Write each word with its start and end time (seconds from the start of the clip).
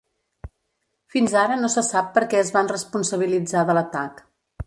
Fins 1.15 1.35
ara 1.41 1.57
no 1.59 1.69
se 1.75 1.83
sap 1.89 2.09
per 2.17 2.25
què 2.33 2.41
es 2.45 2.51
van 2.57 2.73
responsabilitzar 2.73 3.65
de 3.71 3.79
l'atac. 3.79 4.27